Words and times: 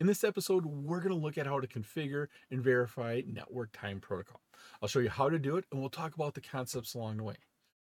In 0.00 0.06
this 0.06 0.22
episode, 0.22 0.64
we're 0.64 1.00
going 1.00 1.10
to 1.10 1.20
look 1.20 1.36
at 1.38 1.48
how 1.48 1.58
to 1.58 1.66
configure 1.66 2.28
and 2.52 2.62
verify 2.62 3.20
Network 3.26 3.72
Time 3.72 3.98
Protocol. 3.98 4.40
I'll 4.80 4.88
show 4.88 5.00
you 5.00 5.10
how 5.10 5.28
to 5.28 5.40
do 5.40 5.56
it, 5.56 5.64
and 5.72 5.80
we'll 5.80 5.90
talk 5.90 6.14
about 6.14 6.34
the 6.34 6.40
concepts 6.40 6.94
along 6.94 7.16
the 7.16 7.24
way. 7.24 7.34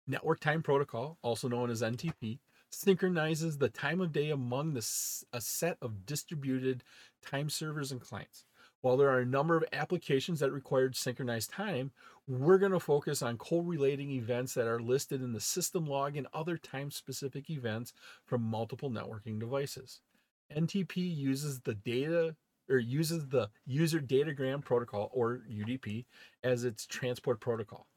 Network 0.06 0.42
Time 0.42 0.62
Protocol, 0.62 1.18
also 1.22 1.48
known 1.48 1.70
as 1.70 1.82
NTP, 1.82 2.40
synchronizes 2.70 3.58
the 3.58 3.70
time 3.70 4.02
of 4.02 4.12
day 4.12 4.32
among 4.32 4.74
the, 4.74 4.86
a 5.32 5.40
set 5.40 5.78
of 5.82 6.06
distributed 6.06 6.84
time 7.26 7.50
servers 7.50 7.90
and 7.90 8.02
clients. 8.02 8.44
While 8.82 8.98
there 8.98 9.10
are 9.10 9.22
a 9.22 9.26
number 9.26 9.56
of 9.56 9.64
applications 9.72 10.42
that 10.42 10.52
require 10.52 10.92
synchronized 10.92 11.52
time, 11.52 11.92
we're 12.28 12.58
going 12.58 12.74
to 12.74 12.82
focus 12.82 13.22
on 13.22 13.38
correlating 13.38 14.12
events 14.12 14.56
that 14.56 14.68
are 14.68 14.82
listed 14.82 15.22
in 15.22 15.32
the 15.32 15.40
system 15.40 15.86
log 15.86 16.18
and 16.18 16.28
other 16.34 16.58
time 16.58 16.92
specific 16.92 17.50
events 17.50 17.94
from 18.26 18.42
multiple 18.42 18.92
networking 18.92 19.40
devices. 19.40 20.02
NTP 20.56 20.96
uses 21.16 21.60
the 21.62 21.74
data 21.74 22.36
or 22.70 22.78
uses 22.78 23.28
the 23.28 23.50
user 23.66 24.00
datagram 24.00 24.64
protocol 24.64 25.10
or 25.14 25.42
UDP 25.52 26.06
as 26.44 26.64
its 26.64 26.86
transport 26.86 27.40
protocol. 27.40 27.88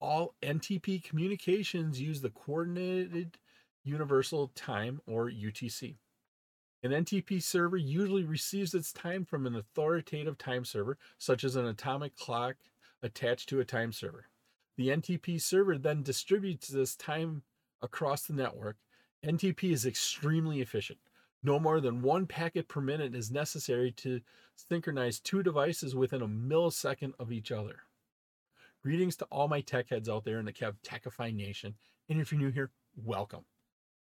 All 0.00 0.34
NTP 0.42 1.02
communications 1.02 2.00
use 2.00 2.20
the 2.20 2.30
coordinated 2.30 3.38
universal 3.82 4.48
time 4.54 5.00
or 5.06 5.30
UTC. 5.30 5.96
An 6.82 6.90
NTP 6.90 7.42
server 7.42 7.78
usually 7.78 8.24
receives 8.24 8.74
its 8.74 8.92
time 8.92 9.24
from 9.24 9.46
an 9.46 9.56
authoritative 9.56 10.36
time 10.36 10.64
server, 10.66 10.98
such 11.18 11.42
as 11.42 11.56
an 11.56 11.66
atomic 11.66 12.14
clock 12.16 12.56
attached 13.02 13.48
to 13.48 13.60
a 13.60 13.64
time 13.64 13.90
server. 13.90 14.26
The 14.76 14.88
NTP 14.88 15.40
server 15.40 15.78
then 15.78 16.02
distributes 16.02 16.68
this 16.68 16.94
time 16.94 17.42
across 17.80 18.22
the 18.22 18.34
network. 18.34 18.76
NTP 19.24 19.72
is 19.72 19.86
extremely 19.86 20.60
efficient. 20.60 20.98
No 21.46 21.60
more 21.60 21.78
than 21.78 22.00
one 22.00 22.26
packet 22.26 22.68
per 22.68 22.80
minute 22.80 23.14
is 23.14 23.30
necessary 23.30 23.92
to 23.98 24.22
synchronize 24.56 25.20
two 25.20 25.42
devices 25.42 25.94
within 25.94 26.22
a 26.22 26.26
millisecond 26.26 27.12
of 27.18 27.30
each 27.30 27.52
other. 27.52 27.80
Greetings 28.82 29.14
to 29.16 29.26
all 29.26 29.46
my 29.46 29.60
tech 29.60 29.90
heads 29.90 30.08
out 30.08 30.24
there 30.24 30.38
in 30.38 30.46
the 30.46 30.54
Kev 30.54 30.76
Techify 30.82 31.34
Nation. 31.34 31.74
And 32.08 32.18
if 32.18 32.32
you're 32.32 32.40
new 32.40 32.50
here, 32.50 32.70
welcome. 32.96 33.44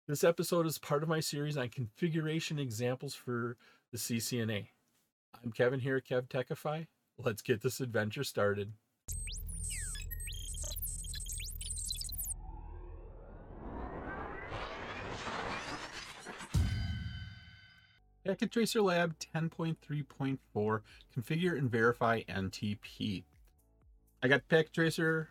This 0.07 0.23
episode 0.23 0.67
is 0.67 0.77
part 0.77 1.03
of 1.03 1.09
my 1.09 1.21
series 1.21 1.57
on 1.57 1.71
configuration 1.71 2.59
examples 2.59 3.15
for 3.15 3.57
the 3.91 3.97
CCNA. 3.97 4.67
I'm 5.43 5.53
Kevin 5.53 5.81
here 5.81 5.97
at 5.97 6.05
Kev 6.05 6.29
Techify. 6.29 6.89
Let's 7.17 7.41
get 7.41 7.63
this 7.63 7.81
adventure 7.81 8.25
started. 8.25 8.75
Packet 18.25 18.51
Tracer 18.51 18.83
Lab 18.83 19.15
10.3.4 19.19 20.81
Configure 21.17 21.57
and 21.57 21.71
Verify 21.71 22.21
NTP. 22.29 23.25
I 24.23 24.29
got 24.29 24.47
Packet 24.49 24.75
Tracer 24.75 25.31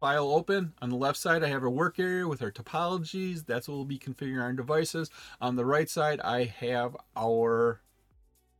file 0.00 0.30
open. 0.30 0.72
On 0.80 0.88
the 0.88 0.96
left 0.96 1.18
side, 1.18 1.44
I 1.44 1.48
have 1.48 1.62
our 1.62 1.70
work 1.70 1.98
area 1.98 2.26
with 2.26 2.42
our 2.42 2.50
topologies. 2.50 3.44
That's 3.44 3.68
what 3.68 3.74
we'll 3.74 3.84
be 3.84 3.98
configuring 3.98 4.42
our 4.42 4.52
devices. 4.52 5.10
On 5.40 5.56
the 5.56 5.66
right 5.66 5.88
side, 5.88 6.20
I 6.20 6.44
have 6.44 6.96
our 7.14 7.82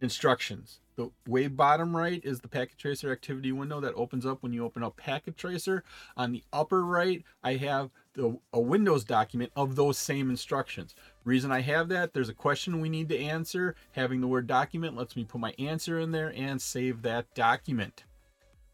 instructions. 0.01 0.81
The 0.97 1.11
way 1.27 1.49
bottom 1.49 1.97
right 1.97 2.23
is 2.25 2.41
the 2.41 2.49
Packet 2.49 2.79
Tracer 2.79 3.13
activity 3.13 3.53
window 3.53 3.81
that 3.81 3.95
opens 3.95 4.27
up 4.27 4.43
when 4.43 4.53
you 4.53 4.65
open 4.65 4.83
up 4.83 4.97
Packet 4.97 5.37
Tracer. 5.37 5.85
On 6.17 6.33
the 6.33 6.43
upper 6.53 6.85
right, 6.85 7.23
I 7.43 7.55
have 7.55 7.91
the, 8.17 8.39
a 8.53 8.61
Windows 8.61 9.05
document 9.05 9.53
of 9.55 9.77
those 9.77 9.99
same 9.99 10.31
instructions. 10.31 10.95
Reason 11.25 11.53
I 11.53 11.61
have 11.61 11.89
that, 11.89 12.13
there's 12.13 12.29
a 12.29 12.35
question 12.35 12.81
we 12.81 12.89
need 12.89 13.09
to 13.11 13.19
answer. 13.19 13.77
Having 13.93 14.23
the 14.23 14.27
word 14.27 14.47
document 14.47 14.97
lets 14.97 15.15
me 15.15 15.25
put 15.25 15.41
my 15.41 15.55
answer 15.59 16.01
in 16.01 16.11
there 16.11 16.33
and 16.35 16.61
save 16.61 17.03
that 17.03 17.33
document. 17.35 18.05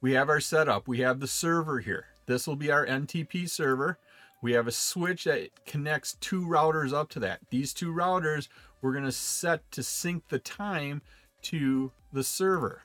We 0.00 0.12
have 0.12 0.28
our 0.28 0.40
setup. 0.40 0.88
We 0.88 1.00
have 1.00 1.20
the 1.20 1.28
server 1.28 1.80
here. 1.80 2.06
This 2.26 2.46
will 2.46 2.56
be 2.56 2.70
our 2.70 2.86
NTP 2.86 3.48
server. 3.50 3.98
We 4.40 4.52
have 4.52 4.66
a 4.66 4.72
switch 4.72 5.24
that 5.24 5.64
connects 5.66 6.16
two 6.20 6.46
routers 6.46 6.92
up 6.92 7.08
to 7.10 7.20
that. 7.20 7.40
These 7.50 7.72
two 7.72 7.92
routers 7.92 8.48
we're 8.82 8.92
going 8.92 9.04
to 9.04 9.12
set 9.12 9.70
to 9.70 9.82
sync 9.82 10.28
the 10.28 10.40
time 10.40 11.02
to 11.42 11.92
the 12.12 12.24
server. 12.24 12.82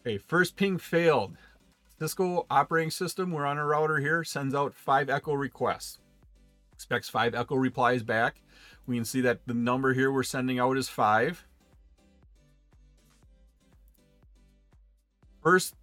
Okay, 0.00 0.18
first 0.18 0.56
ping 0.56 0.78
failed. 0.78 1.36
Cisco 1.98 2.46
operating 2.48 2.90
system, 2.90 3.32
we're 3.32 3.46
on 3.46 3.58
a 3.58 3.66
router 3.66 3.98
here, 3.98 4.22
sends 4.22 4.54
out 4.54 4.74
five 4.74 5.10
echo 5.10 5.32
requests. 5.32 5.98
Expects 6.72 7.08
five 7.08 7.34
echo 7.34 7.56
replies 7.56 8.04
back. 8.04 8.40
We 8.86 8.96
can 8.96 9.04
see 9.04 9.20
that 9.22 9.40
the 9.46 9.54
number 9.54 9.94
here 9.94 10.12
we're 10.12 10.22
sending 10.22 10.60
out 10.60 10.78
is 10.78 10.88
five. 10.88 11.44
First, 15.42 15.74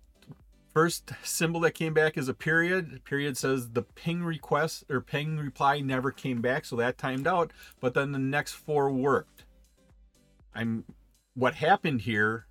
first 0.73 1.11
symbol 1.21 1.59
that 1.61 1.71
came 1.71 1.93
back 1.93 2.17
is 2.17 2.29
a 2.29 2.33
period. 2.33 3.03
Period 3.03 3.35
says 3.35 3.71
the 3.71 3.81
ping 3.81 4.23
request 4.23 4.85
or 4.89 5.01
ping 5.01 5.37
reply 5.37 5.81
never 5.81 6.11
came 6.11 6.41
back, 6.41 6.63
so 6.63 6.77
that 6.77 6.97
timed 6.97 7.27
out. 7.27 7.51
But 7.81 7.93
then 7.93 8.13
the 8.13 8.19
next 8.19 8.53
four 8.53 8.89
worked. 8.89 9.43
I'm 10.53 10.85
what 11.33 11.55
happened 11.55 12.01
here 12.01 12.47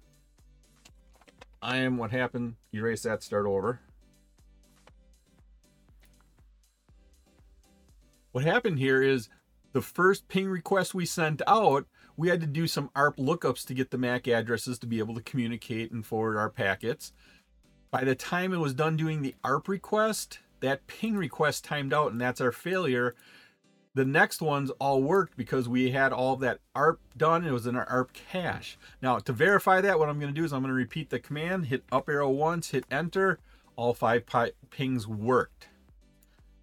I 1.65 1.79
am 1.79 1.97
what 1.97 2.11
happened. 2.11 2.57
Erase 2.75 3.05
that, 3.05 3.23
start 3.23 3.47
over. 3.47 3.81
What 8.33 8.45
happened 8.45 8.79
here 8.79 9.03
is 9.03 9.31
the 9.73 9.81
first 9.81 10.29
ping 10.29 10.47
request 10.47 10.93
we 10.95 11.07
sent 11.07 11.41
out, 11.47 11.87
we 12.19 12.29
had 12.29 12.43
to 12.43 12.47
do 12.47 12.67
some 12.67 12.91
ARP 12.95 13.17
lookups 13.17 13.65
to 13.67 13.75
get 13.75 13.91
the 13.91 13.97
MAC 13.97 14.29
addresses 14.29 14.79
to 14.81 14.87
be 14.87 14.99
able 14.99 15.15
to 15.15 15.23
communicate 15.23 15.91
and 15.91 16.05
forward 16.05 16.37
our 16.37 16.51
packets. 16.51 17.13
By 17.91 18.05
the 18.05 18.15
time 18.15 18.53
it 18.53 18.59
was 18.59 18.75
done 18.75 18.99
doing 18.99 19.23
the 19.23 19.35
ARP 19.43 19.67
request, 19.67 20.41
that 20.61 20.87
ping 20.87 21.17
request 21.17 21.65
timed 21.65 21.95
out, 21.95 22.13
and 22.13 22.21
that's 22.21 22.43
our 22.43 22.53
failure 22.53 23.15
the 23.95 24.05
next 24.05 24.43
ones 24.43 24.71
all 24.81 25.03
worked 25.03 25.37
because 25.37 25.69
we 25.69 25.93
had 25.93 26.13
all 26.13 26.37
that 26.37 26.59
ARP 26.75 27.01
done. 27.17 27.45
It 27.45 27.53
was 27.53 27.67
in 27.67 27.77
our 27.77 27.89
ARP 27.89 28.13
cache. 28.13 28.77
Now 29.01 29.19
to 29.19 29.33
verify 29.33 29.81
that, 29.81 29.99
what 29.99 30.09
I'm 30.09 30.19
going 30.19 30.35
to 30.35 30.39
do 30.39 30.45
is 30.45 30.53
I'm 30.53 30.63
going 30.63 30.71
to 30.71 30.75
repeat 30.75 31.11
the 31.11 31.21
command, 31.21 31.67
hit 31.67 31.85
up 31.93 32.09
arrow 32.09 32.31
once, 32.31 32.71
hit 32.71 32.85
enter. 32.91 33.39
All 33.77 33.95
five 33.95 34.25
pings 34.71 35.07
worked. 35.07 35.69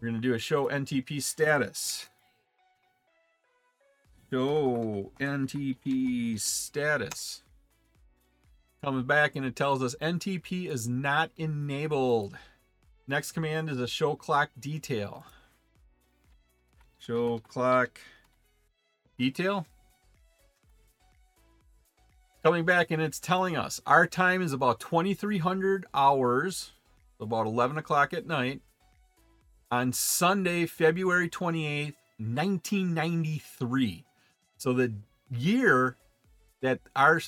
We're 0.00 0.08
going 0.08 0.22
to 0.22 0.26
do 0.26 0.32
a 0.32 0.38
show 0.38 0.70
NTP 0.70 1.22
status. 1.22 2.08
Show 4.30 5.12
NTP 5.20 6.40
status. 6.40 7.43
Comes 8.84 9.04
back 9.04 9.34
and 9.34 9.46
it 9.46 9.56
tells 9.56 9.82
us 9.82 9.96
NTP 10.02 10.68
is 10.68 10.86
not 10.86 11.30
enabled. 11.38 12.36
Next 13.08 13.32
command 13.32 13.70
is 13.70 13.80
a 13.80 13.88
show 13.88 14.14
clock 14.14 14.50
detail. 14.60 15.24
Show 16.98 17.38
clock 17.38 17.98
detail. 19.16 19.66
Coming 22.42 22.66
back 22.66 22.90
and 22.90 23.00
it's 23.00 23.18
telling 23.18 23.56
us 23.56 23.80
our 23.86 24.06
time 24.06 24.42
is 24.42 24.52
about 24.52 24.80
2300 24.80 25.86
hours, 25.94 26.72
about 27.18 27.46
11 27.46 27.78
o'clock 27.78 28.12
at 28.12 28.26
night, 28.26 28.60
on 29.70 29.94
Sunday, 29.94 30.66
February 30.66 31.30
28th, 31.30 31.94
1993. 32.18 34.04
So 34.58 34.74
the 34.74 34.92
year 35.30 35.96
that 36.60 36.80
our 36.94 37.22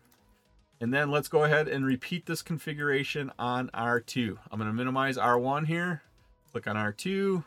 And 0.80 0.94
then 0.94 1.10
let's 1.12 1.28
go 1.28 1.44
ahead 1.44 1.68
and 1.68 1.86
repeat 1.86 2.28
this 2.28 2.44
configuration 2.44 3.32
on 3.38 3.70
R2. 3.74 4.38
I'm 4.52 4.60
going 4.60 4.70
to 4.70 4.74
minimize 4.74 5.18
R1 5.18 5.68
here. 5.68 6.04
Click 6.52 6.68
on 6.68 6.76
R2 6.76 7.44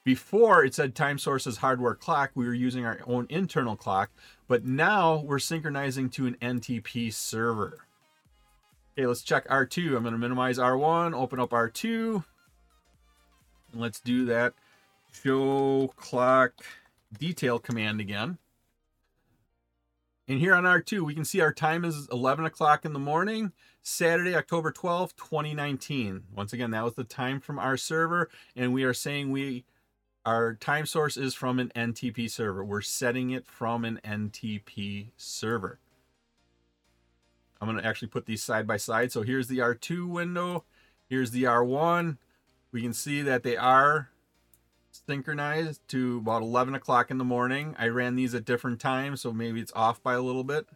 Before 0.04 0.66
it 0.66 0.76
said 0.76 0.96
time 0.96 1.18
source 1.18 1.48
is 1.48 1.58
hardware 1.58 1.96
clock, 1.96 2.32
we 2.36 2.46
were 2.46 2.54
using 2.54 2.86
our 2.86 3.00
own 3.08 3.26
internal 3.30 3.78
clock, 3.78 4.12
but 4.48 4.66
now 4.66 5.24
we're 5.26 5.40
synchronizing 5.40 6.10
to 6.12 6.26
an 6.28 6.36
NTP 6.42 7.14
server. 7.14 7.86
Okay, 8.98 9.08
let's 9.08 9.22
check 9.22 9.48
R2. 9.48 9.96
I'm 9.96 10.04
going 10.04 10.12
to 10.12 10.18
minimize 10.18 10.58
R1, 10.58 11.14
open 11.14 11.40
up 11.40 11.52
R2, 11.52 12.24
and 13.72 13.82
let's 13.82 14.02
do 14.02 14.26
that 14.26 14.54
show 15.14 15.94
clock 15.96 16.54
detail 17.18 17.58
command 17.58 18.02
again. 18.02 18.40
And 20.28 20.40
here 20.40 20.54
on 20.54 20.64
R2, 20.64 21.02
we 21.02 21.16
can 21.16 21.26
see 21.26 21.42
our 21.42 21.54
time 21.54 21.86
is 21.86 22.08
11 22.12 22.46
o'clock 22.46 22.84
in 22.86 22.94
the 22.94 23.00
morning, 23.00 23.52
Saturday, 23.82 24.36
October 24.36 24.72
12th, 24.72 25.16
2019. 25.16 26.24
Once 26.36 26.54
again, 26.54 26.72
that 26.72 26.84
was 26.84 26.96
the 26.96 27.04
time 27.04 27.40
from 27.40 27.60
our 27.60 27.78
server, 27.78 28.30
and 28.56 28.74
we 28.74 28.84
are 28.84 28.94
saying 28.94 29.32
we 29.32 29.66
our 30.26 30.54
time 30.56 30.86
source 30.86 31.18
is 31.18 31.34
from 31.34 31.60
an 31.60 31.72
NTP 31.76 32.30
server. 32.30 32.64
We're 32.64 32.82
setting 32.82 33.32
it 33.32 33.46
from 33.46 33.84
an 33.84 34.00
NTP 34.06 35.08
server. 35.18 35.80
I'm 37.60 37.68
going 37.68 37.82
to 37.82 37.88
actually 37.88 38.10
put 38.10 38.26
these 38.26 38.44
side 38.44 38.68
by 38.68 38.78
side. 38.78 39.12
So 39.12 39.22
here's 39.22 39.48
the 39.48 39.60
R2 39.60 40.08
window. 40.08 40.66
Here's 41.10 41.32
the 41.32 41.44
R1. 41.44 42.18
We 42.72 42.82
can 42.82 42.94
see 42.94 43.22
that 43.22 43.44
they 43.44 43.56
are 43.58 44.10
synchronized 44.92 45.88
to 45.90 46.18
about 46.18 46.42
11 46.42 46.76
o'clock 46.76 47.12
in 47.12 47.18
the 47.18 47.24
morning. 47.24 47.76
I 47.78 47.88
ran 47.88 48.16
these 48.16 48.34
at 48.34 48.46
different 48.46 48.80
times, 48.80 49.22
so 49.22 49.32
maybe 49.32 49.60
it's 49.60 49.72
off 49.76 50.02
by 50.02 50.14
a 50.14 50.22
little 50.22 50.44
bit. 50.44 50.68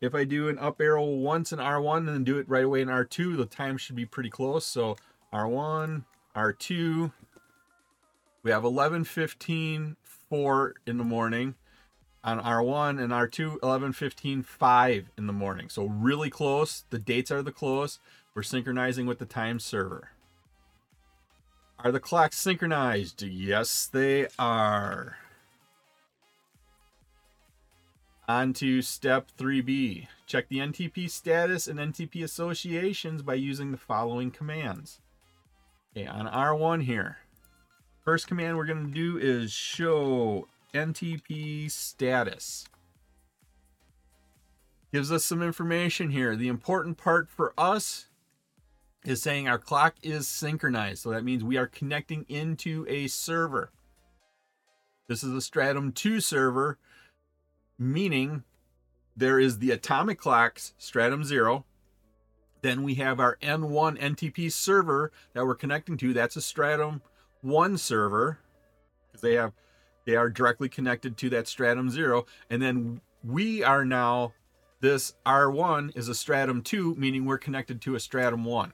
If 0.00 0.14
I 0.14 0.24
do 0.24 0.48
an 0.48 0.58
up 0.58 0.80
arrow 0.80 1.04
once 1.04 1.52
in 1.52 1.58
R1 1.58 1.98
and 1.98 2.08
then 2.08 2.24
do 2.24 2.38
it 2.38 2.48
right 2.48 2.64
away 2.64 2.82
in 2.82 2.88
R2, 2.88 3.36
the 3.36 3.46
time 3.46 3.76
should 3.76 3.96
be 3.96 4.06
pretty 4.06 4.30
close. 4.30 4.64
So 4.64 4.96
R1, 5.32 6.04
R2, 6.36 7.12
we 8.42 8.50
have 8.50 8.62
11:15 8.62 9.96
4 10.28 10.74
in 10.86 10.98
the 10.98 11.04
morning 11.04 11.54
on 12.24 12.40
R1 12.40 13.02
and 13.02 13.12
R2 13.12 13.58
11:15 13.60 14.44
5 14.44 15.10
in 15.16 15.26
the 15.26 15.32
morning. 15.32 15.68
So 15.68 15.86
really 15.86 16.30
close. 16.30 16.84
The 16.90 16.98
dates 16.98 17.30
are 17.30 17.42
the 17.42 17.52
close. 17.52 17.98
We're 18.34 18.42
synchronizing 18.42 19.06
with 19.06 19.18
the 19.18 19.26
time 19.26 19.58
server. 19.58 20.10
Are 21.78 21.92
the 21.92 22.00
clocks 22.00 22.36
synchronized? 22.36 23.22
Yes, 23.22 23.86
they 23.86 24.26
are. 24.38 25.16
On 28.28 28.52
to 28.54 28.82
step 28.82 29.30
3B. 29.38 30.08
Check 30.26 30.48
the 30.48 30.58
NTP 30.58 31.08
status 31.08 31.66
and 31.66 31.78
NTP 31.78 32.22
associations 32.22 33.22
by 33.22 33.34
using 33.34 33.70
the 33.70 33.78
following 33.78 34.30
commands. 34.30 35.00
Okay, 35.96 36.06
on 36.06 36.26
R1 36.26 36.82
here. 36.82 37.18
First 38.04 38.26
command 38.26 38.56
we're 38.56 38.64
going 38.64 38.86
to 38.86 38.92
do 38.92 39.18
is 39.18 39.52
show 39.52 40.48
NTP 40.72 41.70
status. 41.70 42.66
Gives 44.92 45.12
us 45.12 45.24
some 45.24 45.42
information 45.42 46.10
here. 46.10 46.34
The 46.34 46.48
important 46.48 46.96
part 46.96 47.28
for 47.28 47.52
us 47.58 48.06
is 49.04 49.22
saying 49.22 49.46
our 49.46 49.58
clock 49.58 49.96
is 50.02 50.26
synchronized. 50.26 51.02
So 51.02 51.10
that 51.10 51.24
means 51.24 51.44
we 51.44 51.58
are 51.58 51.66
connecting 51.66 52.24
into 52.28 52.86
a 52.88 53.06
server. 53.08 53.70
This 55.08 55.22
is 55.22 55.32
a 55.32 55.40
Stratum 55.40 55.92
2 55.92 56.20
server, 56.20 56.78
meaning 57.78 58.44
there 59.16 59.38
is 59.40 59.58
the 59.58 59.70
atomic 59.70 60.18
clocks, 60.18 60.74
Stratum 60.78 61.24
0. 61.24 61.64
Then 62.60 62.82
we 62.82 62.94
have 62.96 63.20
our 63.20 63.36
N1 63.40 63.98
NTP 63.98 64.52
server 64.52 65.12
that 65.32 65.46
we're 65.46 65.54
connecting 65.54 65.96
to. 65.98 66.12
That's 66.12 66.36
a 66.36 66.42
Stratum 66.42 67.02
1 67.42 67.78
server 67.78 68.38
because 69.06 69.20
they 69.20 69.34
have 69.34 69.52
they 70.04 70.16
are 70.16 70.30
directly 70.30 70.70
connected 70.70 71.18
to 71.18 71.28
that 71.30 71.46
Stratum 71.46 71.90
0. 71.90 72.24
And 72.48 72.62
then 72.62 73.02
we 73.22 73.62
are 73.62 73.84
now 73.84 74.32
this 74.80 75.14
R1 75.26 75.94
is 75.96 76.08
a 76.08 76.14
Stratum 76.14 76.62
2, 76.62 76.94
meaning 76.94 77.26
we're 77.26 77.36
connected 77.36 77.82
to 77.82 77.94
a 77.94 78.00
Stratum 78.00 78.44
1. 78.44 78.72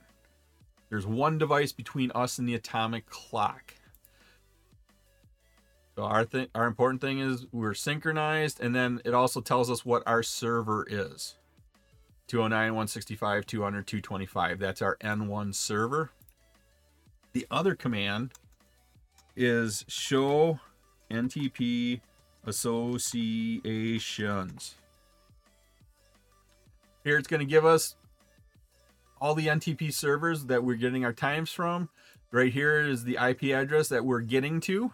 There's 0.91 1.07
one 1.07 1.39
device 1.39 1.73
between 1.73 2.13
us 2.15 2.39
and 2.39 2.49
the 2.49 2.55
atomic 2.55 3.07
clock. 3.07 3.75
So 5.97 6.05
our 6.05 6.25
thing, 6.25 6.49
our 6.55 6.67
important 6.67 7.01
thing 7.01 7.19
is 7.19 7.47
we're 7.51 7.75
synchronized, 7.75 8.61
and 8.61 8.75
then 8.75 9.01
it 9.05 9.15
also 9.15 9.41
tells 9.41 9.71
us 9.71 9.85
what 9.85 10.05
our 10.07 10.23
server 10.23 10.87
is. 10.89 11.35
209, 12.29 12.75
165, 12.75 13.47
200, 13.47 13.87
225. 13.87 14.59
That's 14.59 14.83
our 14.83 14.97
N1 14.99 15.55
server. 15.55 16.11
The 17.33 17.47
other 17.51 17.75
command 17.75 18.35
is 19.37 19.85
show 19.89 20.61
NTP 21.11 22.01
associations. 22.47 24.75
Here 27.03 27.19
it's 27.19 27.29
going 27.29 27.41
to 27.41 27.47
give 27.47 27.65
us 27.65 27.97
all 29.21 29.35
the 29.35 29.47
NTP 29.47 29.93
servers 29.93 30.45
that 30.47 30.65
we're 30.65 30.77
getting 30.77 31.05
our 31.05 31.13
times 31.13 31.51
from. 31.51 31.91
Right 32.31 32.53
here 32.53 32.81
is 32.81 33.03
the 33.05 33.19
IP 33.21 33.55
address 33.55 33.89
that 33.89 34.05
we're 34.05 34.21
getting 34.21 34.61
to. 34.61 34.93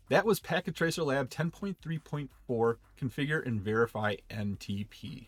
That 0.09 0.25
was 0.25 0.41
Packet 0.41 0.75
Tracer 0.75 1.03
Lab 1.03 1.29
10.3.4 1.29 2.77
Configure 2.99 3.47
and 3.47 3.61
Verify 3.61 4.17
NTP. 4.31 5.27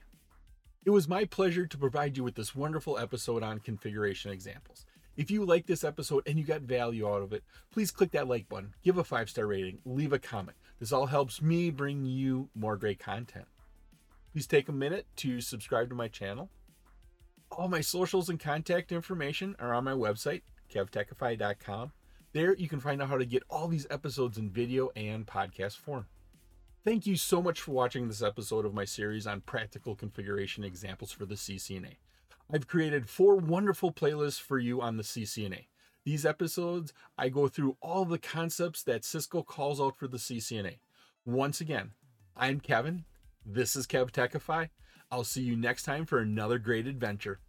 It 0.86 0.90
was 0.90 1.06
my 1.06 1.26
pleasure 1.26 1.66
to 1.66 1.76
provide 1.76 2.16
you 2.16 2.24
with 2.24 2.34
this 2.34 2.54
wonderful 2.54 2.96
episode 2.96 3.42
on 3.42 3.58
configuration 3.60 4.30
examples. 4.30 4.86
If 5.18 5.30
you 5.30 5.44
like 5.44 5.66
this 5.66 5.84
episode 5.84 6.26
and 6.26 6.38
you 6.38 6.46
got 6.46 6.62
value 6.62 7.06
out 7.06 7.20
of 7.20 7.34
it, 7.34 7.44
please 7.70 7.90
click 7.90 8.12
that 8.12 8.26
like 8.26 8.48
button, 8.48 8.72
give 8.82 8.96
a 8.96 9.04
five 9.04 9.28
star 9.28 9.46
rating, 9.46 9.80
leave 9.84 10.14
a 10.14 10.18
comment. 10.18 10.56
This 10.78 10.92
all 10.92 11.06
helps 11.06 11.42
me 11.42 11.68
bring 11.68 12.06
you 12.06 12.48
more 12.54 12.78
great 12.78 12.98
content. 12.98 13.44
Please 14.32 14.46
take 14.46 14.70
a 14.70 14.72
minute 14.72 15.06
to 15.16 15.42
subscribe 15.42 15.90
to 15.90 15.94
my 15.94 16.08
channel. 16.08 16.48
All 17.52 17.68
my 17.68 17.82
socials 17.82 18.30
and 18.30 18.40
contact 18.40 18.92
information 18.92 19.56
are 19.58 19.74
on 19.74 19.84
my 19.84 19.92
website, 19.92 20.40
kevtechify.com. 20.72 21.92
There 22.32 22.54
you 22.54 22.68
can 22.68 22.78
find 22.78 23.02
out 23.02 23.08
how 23.08 23.18
to 23.18 23.24
get 23.24 23.42
all 23.50 23.66
these 23.66 23.88
episodes 23.90 24.38
in 24.38 24.50
video 24.50 24.90
and 24.94 25.26
podcast 25.26 25.76
form. 25.76 26.06
Thank 26.84 27.04
you 27.04 27.16
so 27.16 27.42
much 27.42 27.60
for 27.60 27.72
watching 27.72 28.06
this 28.06 28.22
episode 28.22 28.64
of 28.64 28.72
my 28.72 28.84
series 28.84 29.26
on 29.26 29.40
practical 29.40 29.96
configuration 29.96 30.62
examples 30.62 31.10
for 31.10 31.26
the 31.26 31.34
CCNA. 31.34 31.96
I've 32.52 32.68
created 32.68 33.08
four 33.08 33.36
wonderful 33.36 33.92
playlists 33.92 34.40
for 34.40 34.58
you 34.58 34.80
on 34.80 34.96
the 34.96 35.02
CCNA. 35.02 35.66
These 36.04 36.24
episodes, 36.24 36.92
I 37.18 37.28
go 37.30 37.48
through 37.48 37.76
all 37.82 38.04
the 38.04 38.18
concepts 38.18 38.82
that 38.84 39.04
Cisco 39.04 39.42
calls 39.42 39.80
out 39.80 39.96
for 39.98 40.06
the 40.06 40.16
CCNA. 40.16 40.78
Once 41.26 41.60
again, 41.60 41.90
I'm 42.36 42.60
Kevin. 42.60 43.04
This 43.44 43.74
is 43.74 43.86
KevTechify. 43.86 44.68
I'll 45.10 45.24
see 45.24 45.42
you 45.42 45.56
next 45.56 45.82
time 45.82 46.06
for 46.06 46.20
another 46.20 46.58
great 46.58 46.86
adventure. 46.86 47.40